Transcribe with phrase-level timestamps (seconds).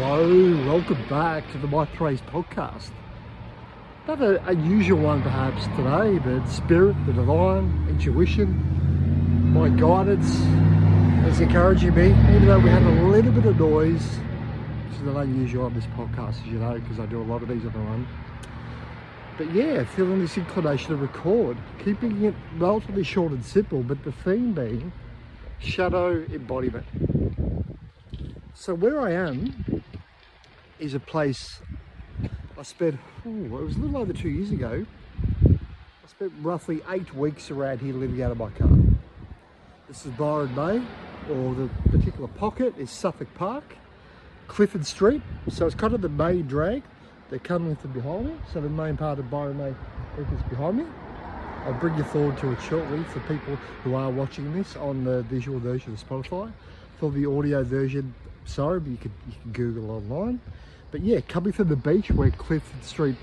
[0.00, 2.90] Hello, welcome back to the Mike Frase podcast.
[4.06, 10.36] Not an unusual one perhaps today, but spirit, the divine, intuition, my guidance
[11.26, 14.06] is encouraging me, even though we had a little bit of noise,
[14.86, 17.42] which is not unusual on this podcast, as you know, because I do a lot
[17.42, 18.06] of these on the run.
[19.36, 24.12] But yeah, feeling this inclination to record, keeping it relatively short and simple, but the
[24.12, 24.92] theme being
[25.58, 26.86] shadow embodiment.
[28.54, 29.82] So where I am
[30.78, 31.60] is a place
[32.58, 34.84] I spent, it was a little over two years ago.
[35.48, 38.68] I spent roughly eight weeks around here living out of my car.
[39.86, 40.82] This is Byron Bay,
[41.32, 43.64] or the particular pocket is Suffolk Park,
[44.48, 45.22] Clifford Street.
[45.48, 46.82] So it's kind of the main drag.
[47.30, 48.34] They're coming from behind me.
[48.52, 49.74] So the main part of Byron Bay
[50.18, 50.84] is behind me.
[51.64, 55.22] I'll bring you forward to it shortly for people who are watching this on the
[55.22, 56.52] visual version of Spotify.
[56.98, 58.14] For the audio version,
[58.46, 60.40] sorry, but you can, you can Google online.
[60.90, 63.16] But yeah, coming from the beach where Clifton Street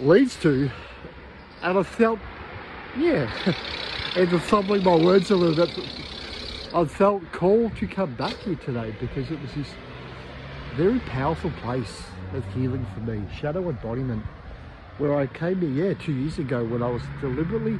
[0.00, 0.70] leads to,
[1.62, 2.18] and I felt,
[2.96, 3.30] yeah,
[4.16, 5.78] and to fumbling my words a little bit,
[6.74, 9.68] I felt called to come back here today because it was this
[10.74, 12.02] very powerful place
[12.34, 14.24] of healing for me, shadow embodiment,
[14.98, 17.78] where I came here, yeah, two years ago when I was deliberately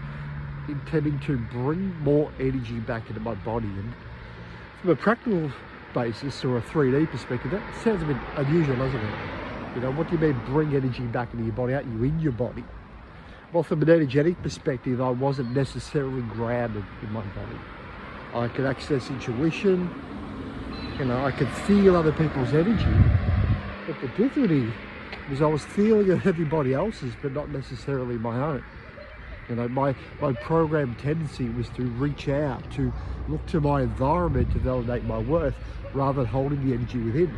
[0.69, 3.67] intending to bring more energy back into my body.
[3.67, 3.93] And
[4.81, 5.51] from a practical
[5.95, 9.15] basis or a 3D perspective, that sounds a bit unusual, doesn't it?
[9.75, 11.75] You know, what do you mean bring energy back into your body?
[11.75, 12.65] Aren't you in your body?
[13.53, 17.59] Well, from an energetic perspective, I wasn't necessarily grounded in my body.
[18.35, 19.91] I could access intuition,
[20.99, 22.85] you know, I could feel other people's energy.
[23.87, 24.71] But the difficulty
[25.31, 28.65] was I was feeling everybody else's, but not necessarily my own.
[29.49, 32.93] You know, my, my program tendency was to reach out, to
[33.29, 35.55] look to my environment to validate my worth
[35.95, 37.35] rather than holding the energy within.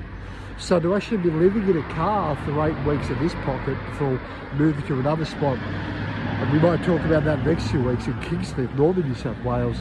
[0.58, 4.20] So to actually be living in a car for eight weeks in this pocket before
[4.54, 8.74] moving to another spot, and we might talk about that next few weeks in Kingscliff,
[8.74, 9.80] northern New South Wales,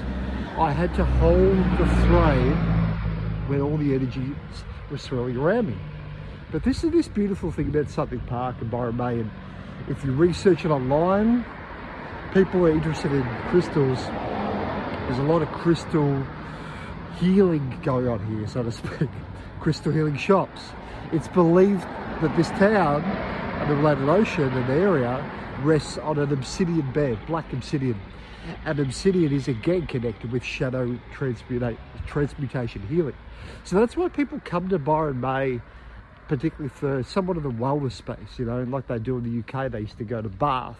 [0.57, 2.55] I had to hold the frame
[3.47, 4.35] where all the energy
[4.89, 5.77] was swirling around me.
[6.51, 9.31] But this is this beautiful thing about Suffolk Park and Byron Bay, and
[9.87, 11.45] if you research it online,
[12.33, 13.99] people are interested in crystals.
[14.05, 16.25] There's a lot of crystal
[17.19, 19.09] healing going on here, so to speak.
[19.59, 20.61] crystal healing shops.
[21.11, 21.83] It's believed
[22.21, 25.23] that this town and the related ocean and the area
[25.61, 27.99] rests on an obsidian bed, black obsidian.
[28.65, 31.77] And obsidian is again connected with shadow transmuta
[32.07, 33.15] transmutation healing.
[33.63, 35.61] So that's why people come to Byron Bay,
[36.27, 39.71] particularly for somewhat of the wellness space, you know, like they do in the UK,
[39.71, 40.77] they used to go to Bath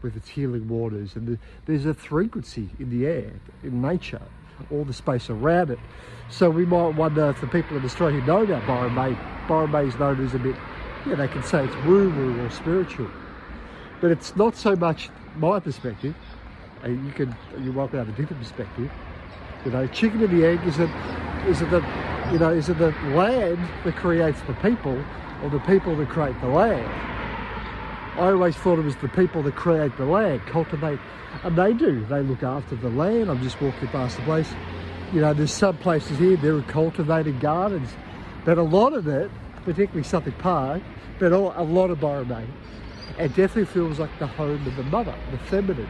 [0.00, 3.32] with its healing waters, and the, there's a frequency in the air,
[3.62, 4.22] in nature,
[4.70, 5.78] all the space around it.
[6.28, 9.16] So we might wonder if the people in Australia know about Byron Bay,
[9.48, 10.56] Byron Bay is known as a bit,
[11.06, 13.08] yeah, they can say it's woo-woo or spiritual.
[14.00, 16.14] But it's not so much my perspective,
[16.82, 18.90] and you can, you're welcome to have a different perspective.
[19.64, 20.90] You know, chicken and the egg, is it,
[21.48, 21.84] is it the,
[22.32, 25.04] you know, is it the land that creates the people
[25.42, 27.11] or the people that create the land?
[28.14, 30.98] I always thought it was the people that create the land, cultivate,
[31.44, 32.04] and they do.
[32.04, 33.30] They look after the land.
[33.30, 34.52] I'm just walking past the place.
[35.14, 37.90] You know, there's some places here, there are cultivated gardens,
[38.44, 39.30] but a lot of it,
[39.64, 40.82] particularly Suffolk Park,
[41.18, 42.46] but a lot of Bay,
[43.18, 45.88] it definitely feels like the home of the mother, the feminine.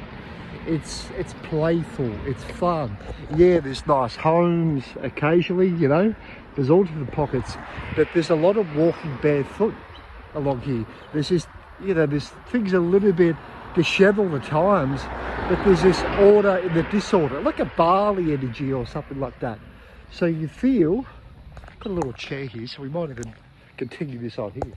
[0.66, 2.96] It's it's playful, it's fun.
[3.36, 6.14] Yeah, there's nice homes occasionally, you know,
[6.54, 7.56] there's all different pockets,
[7.96, 9.74] but there's a lot of walking barefoot
[10.34, 10.84] along here.
[11.12, 11.48] There's just
[11.84, 13.36] you know, there's things a little bit
[13.74, 15.00] disheveled at times,
[15.48, 19.58] but there's this order in the disorder, like a Bali energy or something like that.
[20.10, 21.06] So you feel,
[21.80, 23.34] got a little chair here, so we might even
[23.76, 24.74] continue this on here.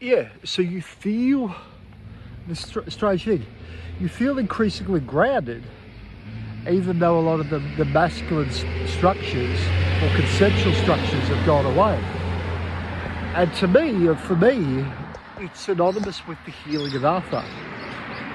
[0.00, 1.54] Yeah, so you feel
[2.48, 3.44] the strange thing.
[4.00, 5.62] You feel increasingly grounded,
[6.68, 8.50] even though a lot of the, the masculine
[8.86, 9.60] structures
[10.02, 12.23] or consensual structures have gone away.
[13.34, 14.86] And to me, for me,
[15.38, 17.44] it's synonymous with the healing of Arthur.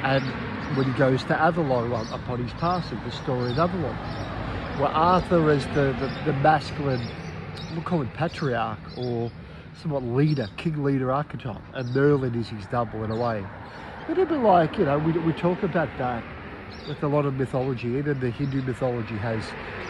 [0.04, 0.26] And
[0.76, 3.96] when he goes to Avalon upon his passing, the story of Avalon,
[4.78, 7.02] where Arthur is the, the, the masculine,
[7.72, 9.32] we'll call him patriarch or
[9.82, 13.46] somewhat leader, king leader archetype, and Merlin is his double in a way.
[14.10, 16.22] Little bit like, you know, we, we talk about that
[16.90, 19.46] with a lot of mythology, even the Hindu mythology has,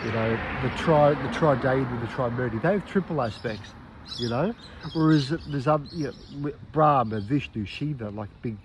[0.06, 2.62] you know, the tri the trideity, the trimurti.
[2.62, 3.74] They have triple aspects
[4.20, 4.54] you know.
[4.94, 8.58] Whereas there's you know, Brahma, Vishnu, Shiva, like big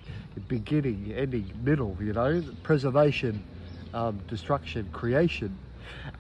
[0.48, 3.44] beginning, ending, middle, you know, preservation,
[3.92, 5.56] um, destruction, creation.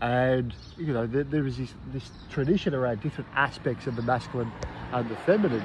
[0.00, 4.52] And you know, there, there is this, this tradition around different aspects of the masculine
[4.92, 5.62] and the feminine.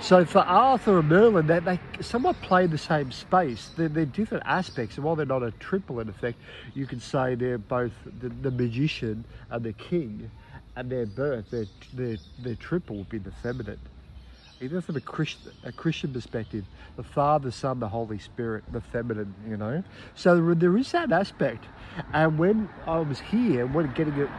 [0.00, 3.70] So for Arthur and Merlin, they, they somewhat play the same space.
[3.76, 6.38] They're, they're, different aspects, and while they're not a triple in effect,
[6.74, 10.30] you can say they're both the, the magician and the king,
[10.76, 13.80] and their birth, their, their, their triple would be the feminine.
[14.60, 16.64] Even from a Christian, a Christian perspective,
[16.96, 19.82] the Father, Son, the Holy Spirit, the feminine, you know.
[20.14, 21.64] So there is that aspect.
[22.12, 24.30] And when I was here, when getting it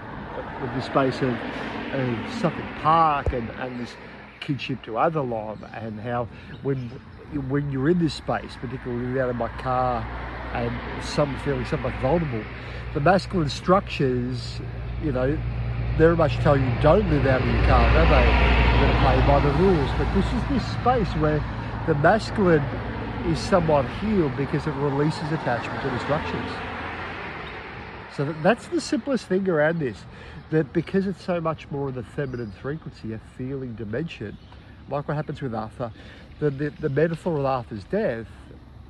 [0.61, 3.95] with the space of, of Suffolk Park and, and this
[4.39, 6.27] kinship to Avalon and how
[6.63, 6.89] when
[7.49, 10.07] when you're in this space, particularly out of my car
[10.53, 10.71] and
[11.03, 12.43] some feeling somewhat vulnerable,
[12.93, 14.61] the masculine structures,
[15.03, 15.37] you know,
[15.97, 18.57] very much tell you don't live out of your car, do they?
[18.77, 19.89] Going to play by the rules.
[19.97, 21.43] But this is this space where
[21.87, 22.61] the masculine
[23.25, 26.51] is somewhat healed because it releases attachment to structures.
[28.15, 29.97] So that's the simplest thing around this
[30.51, 34.37] that because it's so much more of the feminine frequency, a feeling dimension,
[34.89, 35.91] like what happens with Arthur,
[36.39, 38.27] the, the, the metaphor of Arthur's death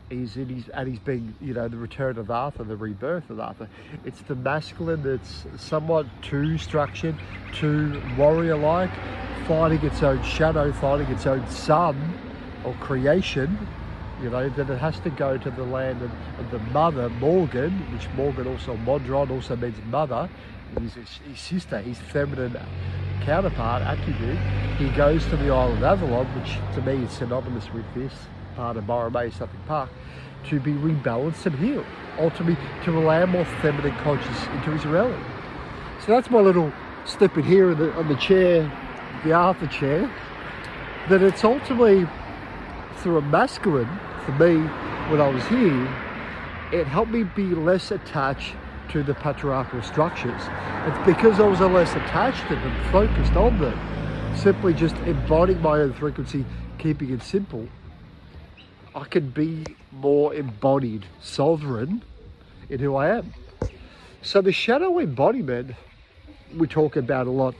[0.09, 3.39] is in his, and he's being, you know, the return of Arthur, the rebirth of
[3.39, 3.67] Arthur.
[4.05, 7.15] It's the masculine that's somewhat too structured,
[7.53, 8.91] too warrior-like,
[9.47, 12.13] fighting its own shadow, fighting its own sun
[12.63, 13.57] or creation,
[14.21, 17.71] you know, that it has to go to the land of, of the mother, Morgan,
[17.93, 20.29] which Morgan also, Modron also means mother,
[20.81, 22.57] his, his sister, his feminine
[23.21, 24.39] counterpart, attribute,
[24.77, 28.13] he goes to the Isle of Avalon, which to me is synonymous with this
[28.57, 29.89] part of Borromeo Suffolk Park,
[30.49, 31.85] to be rebalanced and healed,
[32.19, 35.23] ultimately to allow more feminine conscious into his reality.
[36.05, 36.73] So that's my little
[37.05, 38.69] snippet here on the, on the chair,
[39.23, 40.11] the Arthur chair,
[41.09, 42.07] that it's ultimately
[42.97, 43.89] through a masculine,
[44.25, 44.57] for me,
[45.09, 45.83] when I was here,
[46.73, 48.55] it helped me be less attached
[48.89, 50.41] to the patriarchal structures.
[50.85, 55.79] It's because I was less attached to them, focused on them, simply just embodying my
[55.79, 56.45] own frequency,
[56.77, 57.67] keeping it simple.
[58.97, 62.03] I can be more embodied, sovereign
[62.69, 63.33] in who I am.
[64.21, 65.75] So the shadow embodiment
[66.57, 67.55] we talk about a lot.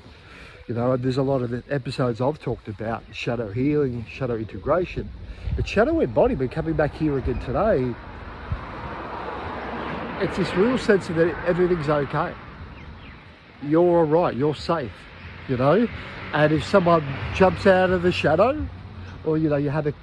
[0.68, 5.10] You know, there's a lot of episodes I've talked about shadow healing, shadow integration.
[5.56, 7.96] But shadow embodiment coming back here again today
[10.20, 12.34] it's this real sense of that everything's okay.
[13.62, 14.92] You're all right, you're safe,
[15.48, 15.88] you know?
[16.34, 17.06] And if someone
[17.36, 18.68] jumps out of the shadow,
[19.26, 19.94] or, you know, you have a,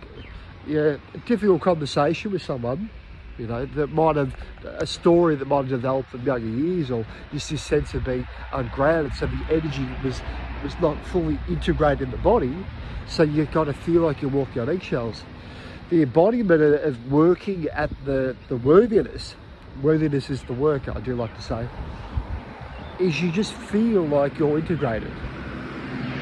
[0.66, 2.90] yeah, a difficult conversation with someone,
[3.38, 4.34] you know, that might have,
[4.64, 8.26] a story that might have developed from younger years, or just this sense of being
[8.52, 10.20] ungrounded, so the energy was,
[10.62, 12.55] was not fully integrated in the body,
[13.08, 15.25] so you kind of feel like you're walking on eggshells.
[15.90, 19.37] The embodiment of working at the, the worthiness
[19.82, 21.67] worthiness is the work, I do like to say,
[23.00, 25.10] is you just feel like you're integrated.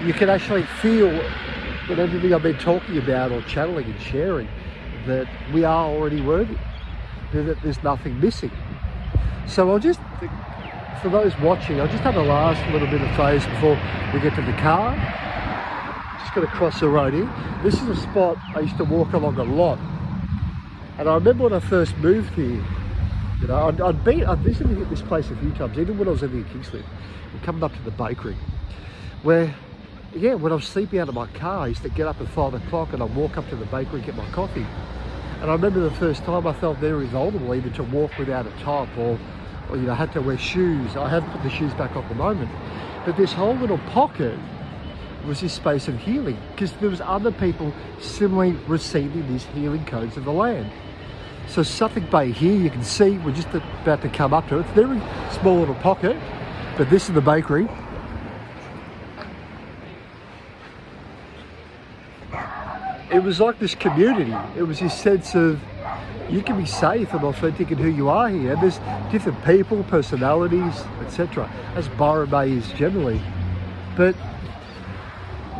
[0.04, 1.10] You can actually feel
[1.88, 4.48] that everything I've been talking about or channeling and sharing,
[5.06, 6.56] that we are already worthy,
[7.32, 8.52] that there's nothing missing.
[9.46, 10.00] So I'll just,
[11.02, 13.78] for those watching, I'll just have a last little bit of phase before
[14.12, 14.94] we get to the car.
[16.20, 17.28] Just going to cross the road here.
[17.62, 19.78] This is a spot I used to walk along a lot.
[20.98, 22.64] And I remember when I first moved here,
[23.40, 26.12] you know, I'd, I'd been, I'd visited this place a few times, even when I
[26.12, 26.84] was living in Kingscliff,
[27.32, 28.36] and coming up to the bakery,
[29.22, 29.52] where,
[30.14, 32.28] yeah, when I was sleeping out of my car, I used to get up at
[32.28, 34.66] five o'clock and I'd walk up to the bakery and get my coffee.
[35.40, 38.50] And I remember the first time I felt very vulnerable even to walk without a
[38.62, 39.18] top or,
[39.70, 40.96] or you know, had to wear shoes.
[40.96, 42.50] I have put the shoes back on the moment.
[43.04, 44.38] But this whole little pocket
[45.26, 50.16] was this space of healing because there was other people similarly receiving these healing codes
[50.16, 50.70] of the land.
[51.48, 54.60] So Suffolk Bay here, you can see we're just about to come up to it.
[54.60, 55.00] It's a very
[55.32, 56.16] small little pocket,
[56.76, 57.68] but this is the bakery.
[63.12, 64.34] It was like this community.
[64.56, 65.60] It was this sense of
[66.30, 68.56] you can be safe and authentic in who you are here.
[68.56, 68.78] There's
[69.10, 71.50] different people, personalities, etc.
[71.74, 73.20] As Byron Bay is generally.
[73.98, 74.14] But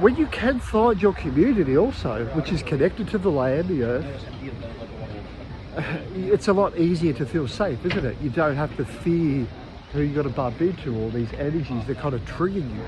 [0.00, 4.26] when you can find your community also, which is connected to the land, the earth,
[6.14, 8.16] it's a lot easier to feel safe, isn't it?
[8.22, 9.46] You don't have to fear
[9.92, 12.84] who you're going to bump into or these energies that kind of trigger you.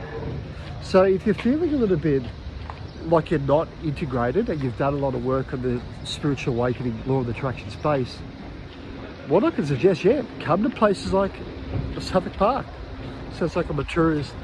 [0.82, 2.22] So if you're feeling a little bit
[3.06, 7.00] like you're not integrated and you've done a lot of work on the spiritual awakening
[7.06, 8.16] law of attraction space,
[9.28, 11.32] what I can suggest, yeah, come to places like
[12.00, 12.66] Suffolk Park.
[13.38, 14.34] Sounds like I'm a tourist,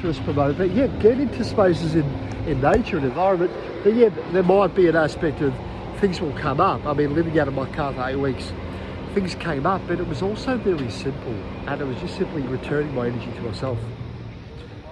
[0.00, 2.04] tourist promoter, but yeah, get into spaces in,
[2.46, 3.52] in nature and environment.
[3.84, 5.54] But yeah, there might be an aspect of
[5.98, 6.84] things will come up.
[6.84, 8.52] I mean, living out of my car for eight weeks,
[9.14, 11.34] things came up, but it was also very simple,
[11.66, 13.78] and it was just simply returning my energy to myself.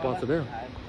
[0.03, 0.66] Bye for now.